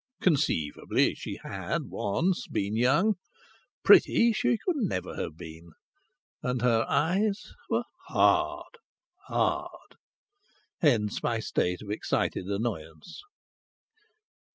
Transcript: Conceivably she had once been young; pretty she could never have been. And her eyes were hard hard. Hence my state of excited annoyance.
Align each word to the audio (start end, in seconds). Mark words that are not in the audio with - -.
Conceivably 0.19 1.13
she 1.13 1.37
had 1.43 1.83
once 1.91 2.47
been 2.47 2.75
young; 2.75 3.17
pretty 3.83 4.33
she 4.33 4.57
could 4.57 4.77
never 4.77 5.15
have 5.15 5.37
been. 5.37 5.73
And 6.41 6.63
her 6.63 6.87
eyes 6.89 7.53
were 7.69 7.83
hard 8.07 8.79
hard. 9.27 9.97
Hence 10.79 11.21
my 11.21 11.39
state 11.39 11.83
of 11.83 11.91
excited 11.91 12.45
annoyance. 12.47 13.21